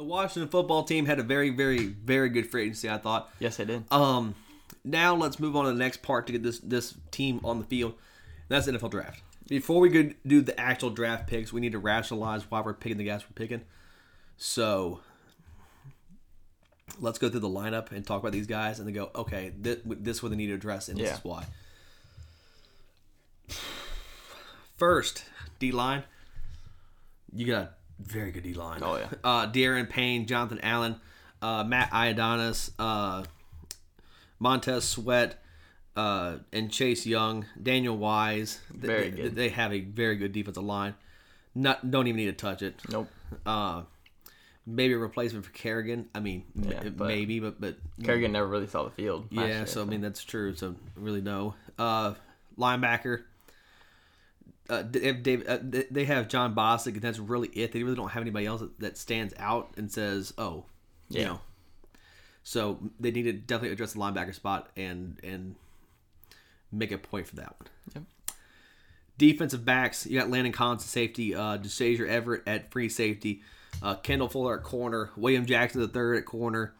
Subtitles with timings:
[0.00, 2.88] The Washington football team had a very, very, very good free agency.
[2.88, 3.30] I thought.
[3.38, 3.84] Yes, they did.
[3.92, 4.34] Um,
[4.82, 7.66] now let's move on to the next part to get this this team on the
[7.66, 7.92] field.
[8.48, 9.20] That's the NFL draft.
[9.46, 12.96] Before we could do the actual draft picks, we need to rationalize why we're picking
[12.96, 13.60] the guys we're picking.
[14.38, 15.00] So
[16.98, 19.80] let's go through the lineup and talk about these guys, and then go, okay, this,
[19.84, 21.16] this is what they need to address, and this Yeah.
[21.18, 21.44] is why.
[24.78, 25.24] First,
[25.58, 26.04] D line.
[27.34, 28.80] You got very good D line.
[28.82, 29.08] Oh, yeah.
[29.22, 30.96] Uh, Daron Payne, Jonathan Allen,
[31.42, 33.24] uh, Matt Ioannidis, uh,
[34.38, 35.42] Montez Sweat,
[35.96, 38.60] uh, and Chase Young, Daniel Wise.
[38.70, 39.34] Th- Very they, good.
[39.34, 40.94] They have a very good defensive line.
[41.54, 42.80] Not don't even need to touch it.
[42.90, 43.08] Nope.
[43.44, 43.82] Uh,
[44.66, 46.08] maybe a replacement for Kerrigan.
[46.14, 49.26] I mean, Yeah, but- maybe, but but Kerrigan never really saw the field.
[49.30, 49.46] yeah.
[49.46, 50.54] year, So I mean, that's true.
[50.54, 51.54] So really no.
[51.78, 52.14] Uh,
[52.58, 53.24] linebacker.
[54.70, 57.72] Uh, they have, Dave, uh, they- they have Jon Bostic, and that's really it.
[57.72, 60.64] They really don't have anybody else that, stands out and says, "Oh,
[61.08, 61.40] you know."
[62.42, 65.56] So they need to definitely address the linebacker spot and and
[66.72, 67.68] make a point for that one.
[67.94, 68.04] Yep.
[69.18, 73.42] Defensive backs, you got Landon Collins at safety, uh, Everett at free safety,
[73.82, 76.74] uh, Kendall Fuller at corner, William Jackson the third at corner.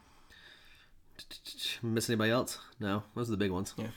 [1.83, 2.59] Miss anybody else?
[2.79, 3.75] No, those are the big ones.
[3.77, 3.89] Yeah.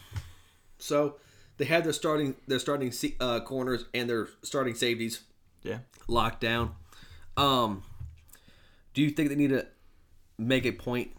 [0.78, 1.16] So
[1.58, 5.22] they have their starting their starting uh, corners and their starting safeties
[5.64, 5.80] yeah.
[6.08, 6.76] locked down.
[7.38, 7.84] Um,
[8.94, 9.66] do you think they need to
[10.38, 11.12] make a point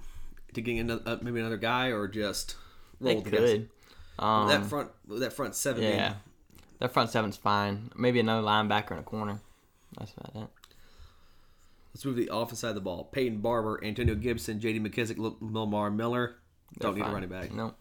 [0.54, 2.56] to getting another uh, maybe another guy or just
[3.00, 3.68] roll They the could.
[4.18, 5.82] Um, that front that front seven.
[5.82, 6.14] man, yeah.
[6.78, 7.90] Their front seven's fine.
[7.96, 9.40] Maybe another linebacker in a corner.
[9.98, 10.48] That's about it.
[11.92, 13.04] Let's move to the offense side of the ball.
[13.04, 14.80] Peyton Barber, Antonio Gibson, J.D.
[14.80, 16.34] McKissick, Lamar Miller.
[16.76, 17.14] They're Don't need a fine.
[17.14, 17.52] running back.
[17.52, 17.74] No.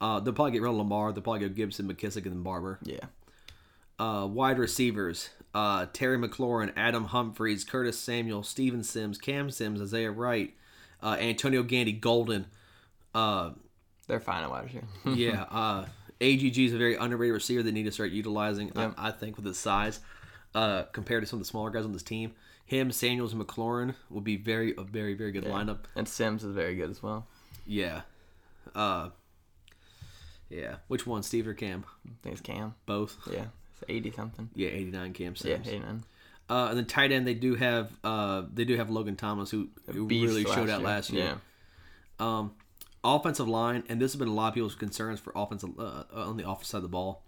[0.00, 1.12] Uh, they'll probably get rid of Lamar.
[1.12, 2.78] They'll probably go Gibson, McKissick, and then Barber.
[2.82, 3.04] Yeah.
[3.98, 10.10] Uh, wide receivers: uh, Terry McLaurin, Adam Humphries, Curtis Samuel, Steven Sims, Cam Sims, Isaiah
[10.10, 10.54] Wright,
[11.02, 12.46] uh, Antonio Gandy, Golden.
[13.14, 13.50] Uh,
[14.08, 14.86] They're fine at wide receiver.
[15.14, 15.84] yeah, uh,
[16.22, 18.70] AGG is a very underrated receiver they need to start utilizing.
[18.74, 18.94] Yep.
[18.96, 20.00] I, I think with his size,
[20.54, 22.32] uh, compared to some of the smaller guys on this team,
[22.64, 25.80] him, Samuels, and McLaurin will be very a very very good lineup.
[25.94, 27.26] and Sims is very good as well.
[27.66, 28.02] Yeah.
[28.74, 29.10] Uh
[30.50, 30.76] Yeah.
[30.88, 31.84] Which one, Steve or Cam?
[32.06, 32.74] I think it's Cam.
[32.84, 33.16] Both.
[33.30, 33.46] Yeah.
[33.72, 34.50] It's 80 something.
[34.54, 36.04] Yeah, 89 Cam Yeah, 89.
[36.50, 39.68] Uh and then tight end they do have uh they do have Logan Thomas who,
[39.92, 41.36] who really showed out last year.
[42.20, 42.38] Yeah.
[42.38, 42.52] Um
[43.04, 46.36] offensive line and this has been a lot of people's concerns for offensive uh, on
[46.36, 47.22] the offensive side of the ball.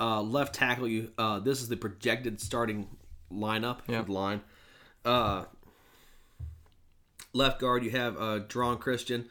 [0.00, 2.88] Uh left tackle you uh this is the projected starting
[3.30, 4.02] lineup Yeah.
[4.02, 4.40] for line.
[5.04, 5.44] Uh
[7.32, 9.26] left guard you have uh Geron Christian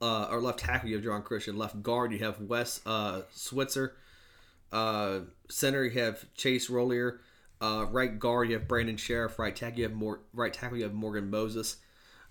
[0.00, 1.56] uh, or left tackle, you have Geron Christian.
[1.56, 3.94] Left guard, you have Wes uh, Schweitzer.
[4.72, 7.18] Uh, center, you have Chase Roullier.
[7.60, 9.38] Uh, right guard, you have Brandon Scherff.
[9.38, 10.20] Right tackle, you have more.
[10.32, 11.76] Right tackle, you have Morgan Moses.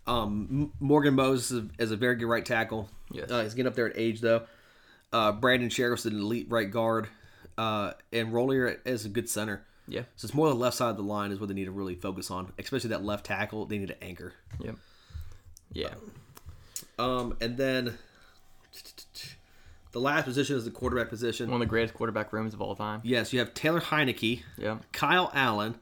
[0.05, 2.89] Um, M- Morgan Moses is a, is a very good right tackle.
[3.11, 3.29] Yes.
[3.29, 4.43] Uh, he's getting up there in age though.
[5.11, 7.07] Uh, Brandon Scherff's an elite right guard.
[7.57, 9.65] Uh, and Roullier is a good center.
[9.87, 10.01] Yeah.
[10.15, 11.95] So it's more the left side of the line is what they need to really
[11.95, 13.65] focus on, especially that left tackle.
[13.65, 14.33] They need to anchor.
[14.59, 14.75] Yep.
[15.71, 15.87] Yeah.
[15.87, 16.11] Um,
[16.99, 17.97] Um, and then
[19.91, 21.47] the last position is the quarterback position.
[21.49, 23.01] One of the greatest quarterback rooms of all time.
[23.03, 24.79] Yes, you have Taylor Heinicke, Yeah.
[24.91, 25.75] Kyle Allen,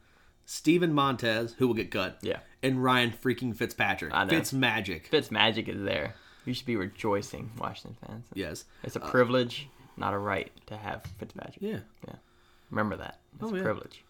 [0.45, 2.39] Steven Montez, who will get cut, Yeah.
[2.61, 4.13] and Ryan freaking Fitzpatrick.
[4.13, 4.29] I know.
[4.29, 5.07] Fitz magic.
[5.07, 6.15] Fitz magic is there.
[6.45, 8.25] You should be rejoicing, Washington fans.
[8.33, 8.65] Yes.
[8.83, 9.67] It's a uh, privilege,
[9.97, 11.57] not a right, to have Fitzmagic.
[11.59, 11.79] Yeah.
[12.07, 12.15] Yeah.
[12.69, 13.19] Remember that.
[13.35, 13.63] It's Oh, a yeah.
[13.63, 14.03] privilege.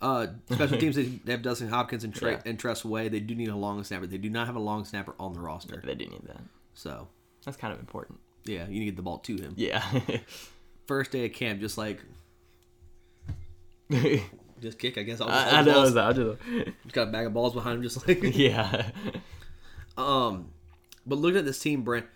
[0.00, 2.40] Uh, special teams they have Dustin Hopkins and, Tre- Yeah.
[2.46, 3.08] and Tress Way.
[3.08, 4.06] They do need a long snapper.
[4.06, 5.82] They do not have a long snapper on the roster.
[5.84, 6.40] They do need that.
[6.74, 7.08] So
[7.44, 8.18] That's kind of important.
[8.44, 9.52] yeah, you need to get the ball to him.
[9.56, 9.84] Yeah.
[10.86, 12.00] First day of camp, just like
[14.60, 14.98] just kick.
[14.98, 16.04] I guess I'll I just, I'll know just, that.
[16.06, 16.38] I just,
[16.84, 18.90] just got a bag of balls behind him, just like yeah.
[19.96, 20.48] Um,
[21.06, 22.06] but looking at this team, Brent,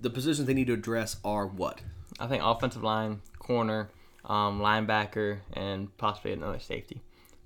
[0.00, 1.80] the positions they need to address are what?
[2.20, 3.90] I think offensive line, corner,
[4.24, 7.02] um, linebacker, and possibly another safety.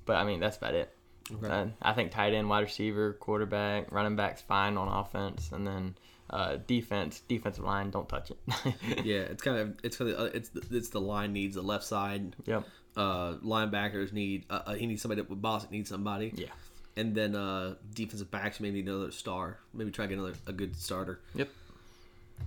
[0.06, 0.92] But I mean, that's about it.
[1.44, 5.96] Uh, I think tight end, wide receiver, quarterback, running back's fine on offense, and then
[6.30, 8.38] uh, defense, defensive line, don't touch it.
[9.04, 11.84] Yeah, it's kind of it's kind of it's the, it's the line needs the left
[11.84, 12.36] side.
[12.46, 12.64] yep.
[12.96, 16.32] Uh, linebackers need uh, uh, he needs somebody that Boston needs somebody.
[16.34, 16.48] Yeah.
[16.96, 19.58] And then uh, defensive backs maybe need another star.
[19.74, 21.20] Maybe try to get another a good starter.
[21.34, 21.50] Yep.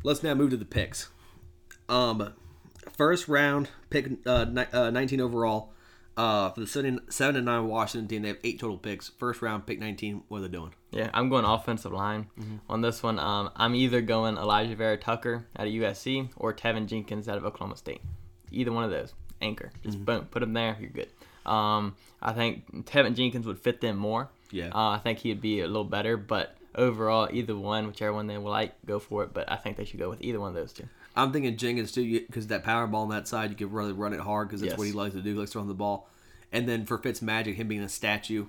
[0.04, 1.10] Let's now move to the picks.
[1.88, 2.34] Um,
[2.94, 5.74] first round pick uh, ni- uh 19 overall.
[6.19, 9.07] Uh, for the seven, seven and nine Washington team, they have eight total picks.
[9.07, 10.24] First round pick 19.
[10.27, 10.74] What are they doing?
[10.92, 12.27] Yeah, I'm going offensive line
[12.68, 13.18] on this one.
[13.19, 17.45] Um, I'm either going Alijah Vera Tucker out of USC or Teven Jenkins out of
[17.45, 18.01] Oklahoma State.
[18.51, 19.71] Either one of those, anchor.
[19.81, 20.75] Just boom, put them there.
[20.81, 21.07] You're good.
[21.45, 24.30] Um, I think Teven Jenkins would fit them more.
[24.51, 24.71] Yeah.
[24.75, 28.38] Uh, I think he'd be a little better, but overall, either one, whichever one they
[28.38, 29.33] will like, go for it.
[29.33, 30.89] But I think they should go with either one of those two.
[31.16, 34.14] I'm thinking Jenkins too, because that power ball on that side, you could really run
[34.14, 34.78] it hard because that's Yes.
[34.78, 35.34] what he likes to do.
[35.34, 36.08] He likes throwing the ball.
[36.52, 38.46] And then for Fitz Magic, him being a statue,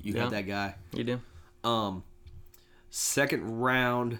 [0.00, 0.22] you Yeah.
[0.22, 0.74] have that guy.
[0.92, 1.20] You do?
[1.68, 2.04] Um,
[2.90, 4.18] second round,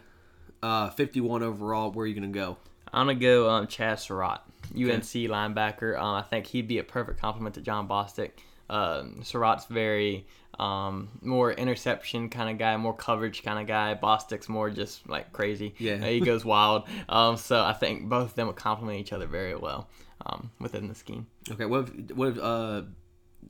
[0.62, 1.90] uh, 51 overall.
[1.90, 2.56] Where are you gonna go?
[2.92, 4.42] I'm gonna go um, Chazz Surratt,
[4.74, 5.98] UNC linebacker.
[5.98, 8.30] Um, I think he'd be a perfect complement to Jon Bostic.
[8.70, 10.26] Um, Surratt's very
[10.58, 13.94] um, more interception kind of guy, more coverage kind of guy.
[13.94, 15.74] Bostic's more just like crazy.
[15.78, 15.94] Yeah.
[15.94, 16.84] Uh, he goes wild.
[17.08, 19.88] Um, so I think both of them would complement each other very well
[20.26, 21.26] um, within the scheme.
[21.50, 22.82] Okay, what if what if uh,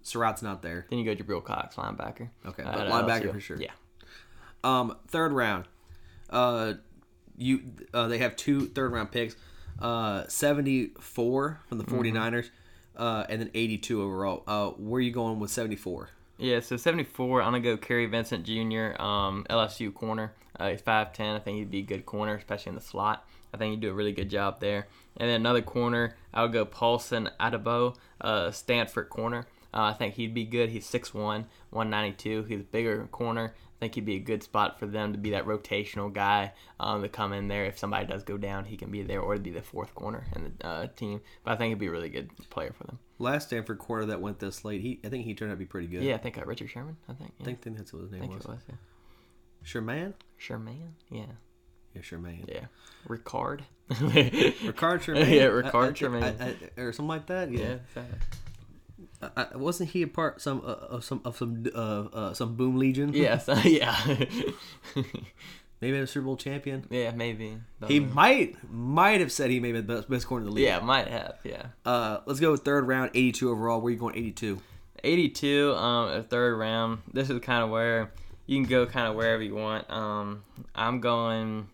[0.02, 0.86] Surratt's not there?
[0.90, 2.30] Then you go Jabril Cox, linebacker.
[2.46, 3.32] Okay, Uh, but linebacker LSU.
[3.32, 3.56] for sure.
[3.60, 3.70] Yeah.
[4.64, 5.66] Um, third round,
[6.30, 6.74] uh,
[7.36, 7.62] you
[7.92, 9.34] uh, they have two third round picks,
[9.80, 12.50] uh, 74 from the 49ers,
[12.96, 14.42] uh, and then 82 overall.
[14.46, 16.10] Uh, where are you going with 74?
[16.38, 20.32] Yeah, so 74, I'm going to go Kary Vincent Jr., um, LSU corner.
[20.58, 21.36] Uh, he's 5'10.
[21.36, 23.26] I think he'd be a good corner, especially in the slot.
[23.54, 24.86] I think he'd do a really good job there.
[25.16, 29.46] And then another corner, I would go Paulson Adebo, uh, Stanford corner.
[29.74, 30.68] Uh, I think he'd be good.
[30.70, 31.14] He's 6'1,
[31.70, 32.44] 192.
[32.44, 33.54] He's a bigger corner.
[33.56, 37.02] I think he'd be a good spot for them to be that rotational guy um,
[37.02, 37.64] to come in there.
[37.64, 40.52] If somebody does go down, he can be there or be the fourth corner in
[40.58, 41.20] the uh, team.
[41.42, 42.98] But I think he'd be a really good player for them.
[43.18, 45.64] Last Stanford corner that went this late, he I think he turned out to be
[45.66, 46.02] pretty good.
[46.02, 46.96] Yeah, I think uh, Richard Sherman.
[47.08, 47.32] I think.
[47.38, 47.42] Yeah.
[47.42, 48.44] I think, think that's what his I name think was.
[48.44, 48.60] it was.
[48.68, 48.74] Yeah.
[49.64, 50.14] Sherman?
[50.36, 50.94] Sherman.
[51.10, 51.24] Yeah.
[51.94, 52.44] Yeah, Sherman.
[52.48, 52.66] Yeah.
[53.08, 53.60] Ricard.
[53.90, 55.28] Ricard Sherman.
[55.30, 56.22] Yeah, Ricard I- I- Sherman.
[56.40, 56.44] I-
[56.78, 57.50] I- or something like that.
[57.52, 57.76] Yeah.
[57.96, 58.00] I,
[59.22, 62.78] I- wasn't he a part some uh, of some of some uh, uh, some Boom
[62.78, 63.12] Legion?
[63.14, 63.48] yes.
[63.64, 63.96] yeah.
[65.80, 66.86] maybe a Super Bowl champion.
[66.90, 67.10] yeah.
[67.12, 67.58] Maybe.
[67.80, 68.12] Don't He know.
[68.14, 70.64] might might have said he may be the best, best corner in the league.
[70.64, 70.80] Yeah.
[70.80, 71.38] Might have.
[71.44, 71.66] Yeah.
[71.84, 73.80] Uh, let's go with third round, 82 overall.
[73.80, 74.16] Where are you going?
[74.16, 74.60] 82.
[75.04, 75.72] 82.
[75.74, 76.98] Um, a third round.
[77.12, 78.12] This is kind of where
[78.46, 79.90] you can go kind of wherever you want.
[79.90, 80.44] Um,
[80.74, 81.68] I'm going.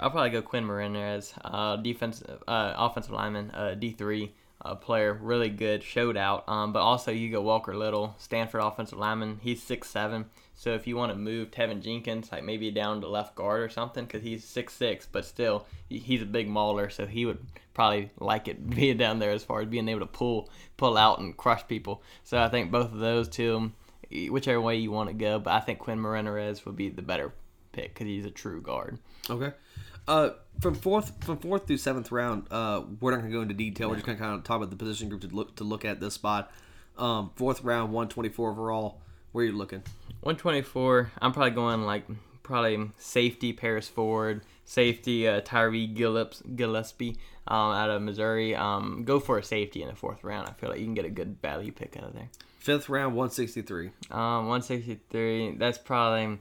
[0.00, 4.32] I'll probably go Quinn Meinerz, uh, defensive, uh, offensive lineman, uh, D three
[4.62, 6.48] uh, player, really good, showed out.
[6.48, 9.40] Um, but also you go Walker Little, Stanford offensive lineman.
[9.42, 10.26] He's six seven.
[10.54, 13.68] So if you want to move Teven Jenkins, like maybe down to left guard or
[13.68, 18.10] something, because he's six six, but still he's a big mauler, so he would probably
[18.18, 21.36] like it being down there as far as being able to pull pull out and
[21.36, 22.02] crush people.
[22.22, 23.72] So I think both of those two,
[24.30, 27.32] whichever way you want to go, but I think Quinn Meinerz would be the better
[27.74, 28.98] pick because he's a true guard.
[29.28, 29.52] Okay.
[30.06, 30.30] Uh,
[30.60, 33.88] from fourth from fourth through seventh round, uh, we're not gonna go into detail.
[33.88, 36.00] We're just gonna kind of talk about the position group to look to look at
[36.00, 36.52] this spot.
[36.96, 39.00] Um, fourth round, 124 overall.
[39.32, 39.82] Where are you looking?
[40.20, 41.10] 124.
[41.20, 42.04] I'm probably going like
[42.42, 47.16] probably safety Paris Ford, safety uh, Tyree Gillips, Gillespie
[47.48, 48.54] um, out of Missouri.
[48.54, 50.48] Um, go for a safety in the fourth round.
[50.48, 52.28] I feel like you can get a good value pick out of there.
[52.58, 53.90] Fifth round, 163.
[54.10, 55.56] Um, 163.
[55.58, 56.38] That's probably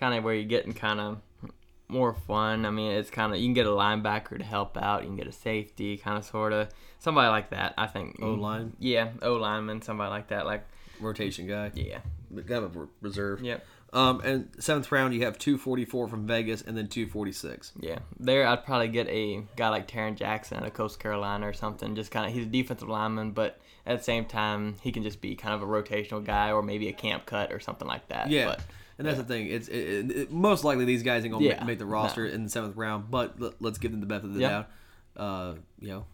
[0.00, 1.18] kind of where you're getting kind of
[1.88, 2.64] more fun.
[2.66, 5.02] I mean, it's kind of you can get a linebacker to help out.
[5.02, 6.68] You can get a safety, kind of sort of
[6.98, 7.74] somebody like that.
[7.76, 8.74] I think O-line?
[8.78, 10.46] Yeah, O lineman, somebody like that.
[10.46, 10.64] Like
[11.00, 11.70] Rotation guy.
[11.74, 11.98] yeah,
[12.34, 13.42] Kind of a reserve.
[13.42, 13.64] yep.
[13.92, 17.72] Um, and seventh round, you have 244 from Vegas and then 246.
[17.80, 21.52] Yeah, there I'd probably get a guy like Tarron Jackson out of Coast Carolina or
[21.52, 21.96] something.
[21.96, 25.20] Just kind of he's a defensive lineman, but at the same time he can just
[25.20, 28.30] be kind of a rotational guy or maybe a camp cut or something like that.
[28.30, 28.46] Yeah.
[28.46, 28.60] but
[28.98, 29.46] and that's the thing.
[29.46, 31.64] It's it, it, most likely these guys ain't gonna Yeah.
[31.64, 33.10] make, the roster in the seventh round.
[33.10, 34.48] But l- let's give them the benefit of the Yeah.
[34.50, 34.68] doubt.
[35.16, 36.06] Uh, you know,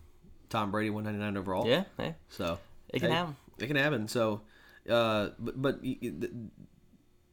[0.49, 1.67] Tom Brady 199 overall.
[1.67, 2.59] yeah, yeah, So
[2.90, 3.37] it can hey, happen.
[3.59, 4.07] It can happen.
[4.07, 4.43] So,
[4.88, 6.33] uh, but but y- y- th-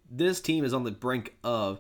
[0.09, 1.79] this team is on the brink of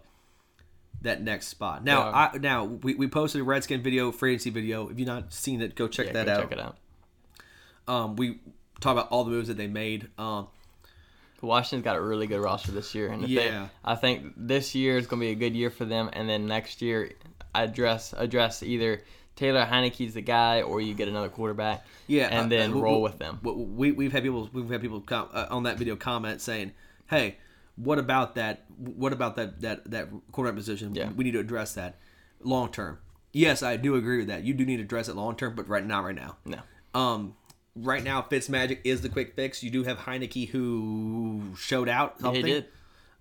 [1.01, 1.83] that next spot.
[1.83, 2.29] Now, Yeah.
[2.33, 4.87] I now we, we posted a Redskin video, free agency video.
[4.89, 6.41] If you've not seen it, go check Yeah, that go out.
[6.43, 6.77] Check it out.
[7.87, 8.39] Um, we
[8.79, 10.07] talk about all the moves that they made.
[10.17, 10.47] Um,
[11.41, 13.67] Washington's got a really good roster this year, and if they- Yeah.
[13.83, 16.47] I think this year is going to be a good year for them, and then
[16.47, 17.11] next year,
[17.53, 19.03] address address either
[19.35, 22.81] Taylor Heinicke's the guy, or you get another quarterback, yeah, and uh, then uh, we-
[22.81, 23.39] roll we- with them.
[23.43, 26.71] we- We we've had people we've had people com- uh, on that video comment saying,
[27.07, 27.37] "Hey,
[27.75, 28.63] what about that?
[28.77, 30.95] What about that that that quarterback position?
[30.95, 31.09] Yeah.
[31.11, 31.99] We need to address that
[32.41, 32.99] long term."
[33.33, 34.43] Yes, I do agree with that.
[34.45, 36.37] You do need to address it long term, but right now, right now.
[36.45, 36.59] No,
[36.97, 37.33] Um,
[37.75, 39.63] right now, Fitzmagic is the quick fix.
[39.63, 42.45] You do have Heinicke who showed out he something.
[42.45, 42.65] did.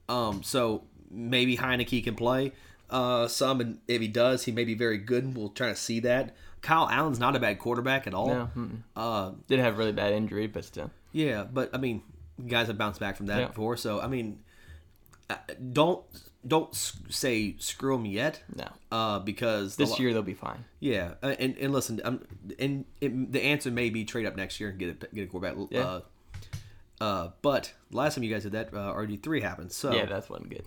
[0.08, 2.52] Um, so maybe Heinicke can play
[2.90, 5.36] uh, some, and if he does, he may be very good.
[5.36, 6.34] We'll try to see that.
[6.60, 8.28] Kyle Allen's not a bad quarterback at all.
[8.28, 8.50] No.
[8.94, 10.90] Uh, did have really bad injury, but still.
[11.12, 12.02] yeah, but I mean,
[12.46, 13.46] guys have bounced back from that Yeah.
[13.48, 13.76] before.
[13.76, 14.38] So I mean,
[15.30, 15.36] uh,
[15.72, 16.02] don't
[16.46, 16.74] don't
[17.08, 18.42] say screw them yet.
[18.54, 18.68] No.
[18.90, 20.64] Uh, because This lo- year they'll be fine.
[20.80, 22.24] Yeah, uh, and and listen, um,
[22.58, 25.26] and it, the answer may be trade up next year and get a get a
[25.26, 25.68] quarterback.
[25.70, 25.80] Yeah.
[25.80, 26.00] Uh,
[27.00, 29.72] Uh, but last time you guys did that, uh, RG three happened.
[29.72, 30.64] So Yeah, that's one good.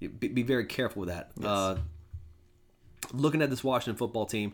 [0.00, 0.08] Yeah.
[0.18, 1.32] be, be very careful with that.
[1.42, 1.76] Uh,
[3.12, 4.52] looking at this Washington football team,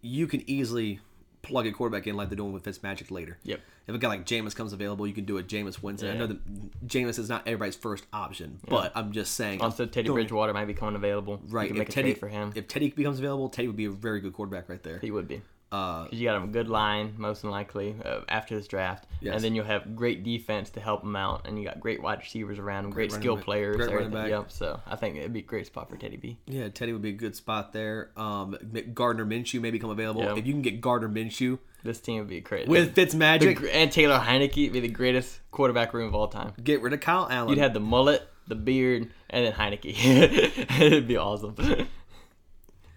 [0.00, 1.00] you can easily
[1.42, 3.38] plug a quarterback in like they're doing with Fitzmagic later.
[3.44, 3.60] Yep.
[3.86, 5.48] If a guy like Jameis comes available, you can do it.
[5.48, 6.10] Jameis wins it.
[6.10, 9.60] I know that Jameis is not everybody's first option, but I'm just saying.
[9.62, 11.40] Also, Teddy Bridgewater might be coming available.
[11.46, 11.68] You Right.
[11.68, 12.52] can If make a Teddy trade for him.
[12.54, 14.98] if Teddy becomes available, Teddy would be a very good quarterback right there.
[14.98, 15.40] He would be.
[15.70, 19.06] Uh, you got a good line, most likely, uh, after this draft.
[19.20, 19.34] Yes.
[19.34, 21.46] And then you'll have great defense to help him out.
[21.46, 23.76] And you got great wide receivers around him, great, running skill back- players.
[23.76, 24.30] great running everything.
[24.30, 24.30] back.
[24.44, 24.50] Yep.
[24.52, 26.38] So I think it'd be a great spot for Teddy B.
[26.46, 28.10] yeah, Teddy would be a good spot there.
[28.16, 28.56] Um,
[28.94, 30.22] Gardner Minshew may become available.
[30.22, 30.36] Yeah.
[30.36, 32.68] If you can get Gardner Minshew This team would be crazy.
[32.70, 36.28] with The Fitzmagic, gr- and Taylor Heinicke would be the greatest quarterback room of all
[36.28, 36.54] time.
[36.64, 37.50] get rid of Kyle Allen.
[37.50, 39.92] You'd have the mullet, the beard, and then Heinicke.
[40.80, 41.54] It'd be awesome.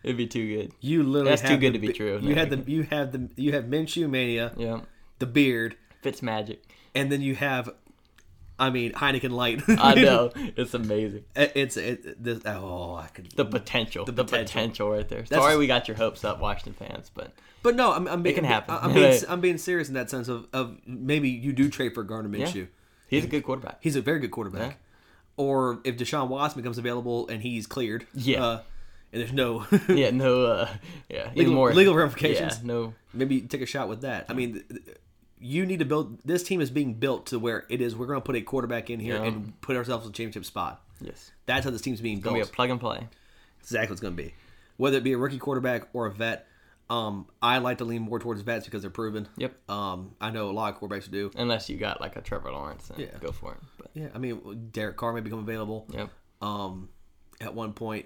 [0.04, 0.72] It'd be too good.
[0.82, 2.20] You literally That's too good the to be true.
[2.22, 4.82] You had the you have the you have Minshew mania, Yeah.
[5.20, 6.64] the beard, Fitz magic.
[6.96, 7.70] and then you have,
[8.58, 9.62] I mean Heineken Light.
[9.68, 10.32] I know.
[10.58, 11.26] It's amazing.
[11.36, 13.32] It- it's it, this, oh I could.
[13.32, 14.06] The potential.
[14.06, 14.44] The, potential.
[14.46, 14.92] potential.
[14.92, 15.22] right there.
[15.22, 17.32] That's- Sorry we got your hopes up, Washington fans, but
[17.64, 18.76] But no, I'm, I'm being, can happen.
[18.82, 22.04] I'm being I'm being serious in that sense of, of maybe you do trade for
[22.04, 22.46] Gardner yeah.
[22.48, 22.68] Minshew.
[23.08, 23.78] He's a good quarterback.
[23.82, 24.80] He's a very good quarterback.
[25.38, 28.44] Or if Deshaun Watson becomes available and he's cleared, Yeah.
[28.44, 28.62] uh,
[29.12, 30.70] and there's no yeah, no uh
[31.10, 31.32] yeah.
[31.36, 32.58] Legal- more legal ramifications.
[32.60, 34.26] Yeah, no maybe take a shot with that.
[34.30, 34.64] I mean,
[35.40, 36.20] you need to build.
[36.24, 37.96] This team is being built to where it is.
[37.96, 39.24] We're going to put a quarterback in here Yeah.
[39.24, 40.82] and put ourselves in a championship spot.
[41.02, 41.32] yes.
[41.48, 42.34] That's how this team's being built.
[42.36, 43.08] Gonna be a plug and play.
[43.60, 44.34] exactly what it's going to be.
[44.78, 46.48] Whether it be a rookie quarterback or a vet,
[46.90, 49.28] um, I like to lean more towards vets because they're proven.
[49.38, 49.70] Yep.
[49.70, 51.32] Um, I know a lot of quarterbacks do.
[51.36, 53.08] Unless you got like a Trevor Lawrence and Yeah.
[53.20, 53.58] go for it.
[53.78, 55.88] But Yeah, I mean, Derek Carr may become available.
[55.92, 56.10] yep.
[56.42, 56.90] Um,
[57.42, 58.06] at one point,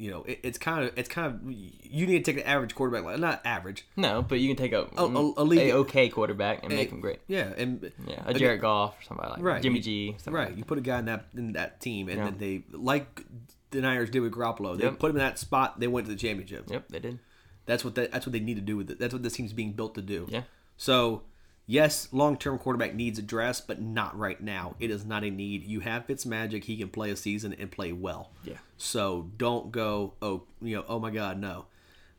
[0.00, 2.74] you know, it, it's kind of it's kind of you need to take an average
[2.74, 3.86] quarterback, like not average.
[3.96, 7.00] No, but you can take a A- a- a league- okay quarterback and make him
[7.00, 7.20] great.
[7.28, 9.62] Yeah, and Yeah, a Jared Goff or somebody like Right.
[9.62, 10.12] Jimmy G.
[10.18, 12.24] something Right, like you put a guy in that in that team, and Yeah.
[12.24, 13.24] then they like
[13.70, 14.76] the Niners did with Garoppolo.
[14.76, 14.98] They Yep.
[14.98, 15.78] put him in that spot.
[15.78, 16.64] They went to the championship.
[16.70, 17.18] Yep, they did.
[17.66, 18.98] That's what they, that's what they need to do with it.
[18.98, 20.26] That's what this team's being built to do.
[20.28, 20.42] Yeah.
[20.76, 21.22] So,
[21.70, 24.74] yes, long term quarterback needs address, but not right now.
[24.80, 25.64] It is not a need.
[25.64, 28.30] You have Fitzmagic; he can play a season and play well.
[28.44, 28.54] Yeah.
[28.76, 30.14] So don't go.
[30.20, 30.84] Oh, you know.
[30.88, 31.66] Oh my God, no.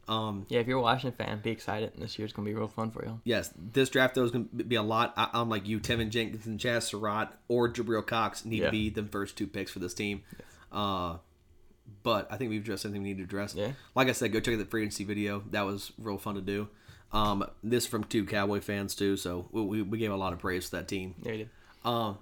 [0.07, 1.93] Um, Yeah, if you're a Washington fan, be excited.
[1.97, 3.19] This year's gonna be real fun for you.
[3.23, 5.13] yes, this draft though is going to be a lot.
[5.15, 8.65] I, I'm like you, Teven Jenkins and Chazz Surratt or Jabril Cox need Yeah.
[8.65, 10.23] to be the first two picks for this team.
[10.71, 11.17] Uh,
[12.03, 13.53] but I think we've addressed everything we need to address.
[13.55, 13.73] Yeah.
[13.95, 15.43] Like I said, go check out the free agency video.
[15.51, 16.67] That was real fun to do.
[17.13, 20.39] Um, this from two Cowboy fans too, so we, we, we gave a lot of
[20.39, 21.15] praise to that team.
[21.21, 21.49] There you did.
[21.83, 22.17] Um,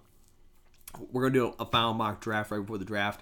[1.11, 3.21] we're gonna do a final mock draft right before the draft.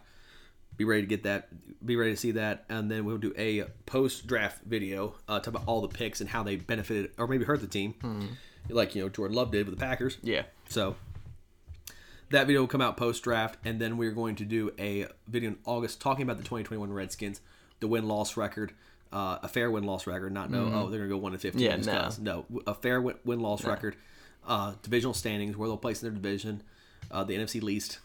[0.78, 1.50] Be ready to get that.
[1.86, 5.48] Be ready to see that, and then we'll do a post draft video uh, talk
[5.48, 7.96] about all the picks and how they benefited or maybe hurt the team,
[8.70, 10.18] like you know Jordan Love did with the Packers.
[10.22, 10.44] Yeah.
[10.70, 10.96] So
[12.30, 15.52] that video will come out post draft, and then we're going to do a video
[15.52, 17.42] in August talking about the 2021 Redskins,
[17.80, 18.74] the win loss record,
[19.12, 21.62] uh, a fair win loss record, not no oh they're gonna go one to 15.
[21.70, 21.88] Mm-hmm.
[21.90, 22.46] Yeah, no.
[22.50, 23.96] no, a fair win loss record,
[24.48, 26.62] uh, divisional standings, where they'll place in their division,
[27.12, 28.00] uh, the NFC least,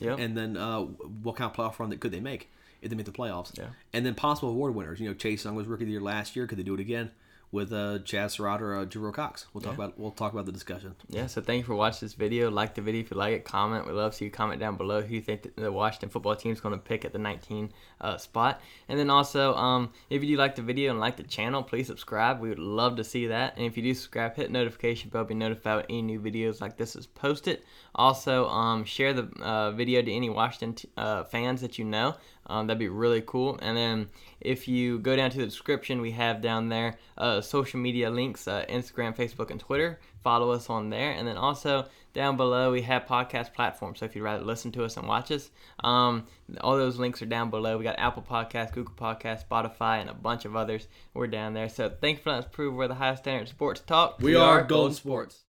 [0.00, 0.18] Yep.
[0.18, 2.50] and then uh, what kind of playoff run that could they make
[2.82, 3.56] if they make the playoffs?
[3.58, 3.66] Yeah.
[3.92, 5.00] And then possible award winners.
[5.00, 6.46] You know, Chase Young was rookie of the year last year.
[6.46, 7.10] Could they do it again
[7.50, 9.46] with uh, Chazz Surratt or uh, Jerome Cox?
[9.52, 10.94] We'll talk about we'll talk about the discussion.
[11.08, 12.50] Yeah, so thank you for watching this video.
[12.50, 13.44] Like the video if you like it.
[13.44, 13.86] Comment.
[13.86, 16.52] We'd love to see you comment down below who you think the Washington football team
[16.52, 18.60] is going to pick at the 19 uh, spot.
[18.88, 21.86] And then also, um, if you do like the video and like the channel, please
[21.86, 22.40] subscribe.
[22.40, 23.56] We would love to see that.
[23.56, 26.76] And if you do subscribe, hit notification bell, be notified when any new videos like
[26.76, 27.62] this is posted.
[27.94, 32.14] Also, um, share the uh, video to any Washington t- uh, fans that you know.
[32.48, 33.58] Um, that'd be really cool.
[33.60, 34.08] And then
[34.40, 38.48] if you go down to the description, we have down there uh, social media links
[38.48, 39.98] uh, Instagram, Facebook, and Twitter.
[40.22, 41.12] Follow us on there.
[41.12, 44.00] And then also down below, we have podcast platforms.
[44.00, 45.50] So if you'd rather listen to us and watch us,
[45.80, 46.26] um,
[46.60, 47.78] all those links are down below.
[47.78, 50.88] We got Apple Podcasts, Google Podcasts, Spotify, and a bunch of others.
[51.14, 51.68] We're down there.
[51.68, 54.18] So thank you for letting us prove we're the highest standard sports talk.
[54.20, 55.44] We are Golden Sports.